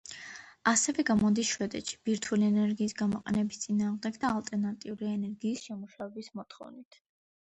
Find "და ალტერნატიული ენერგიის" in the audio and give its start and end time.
4.23-5.63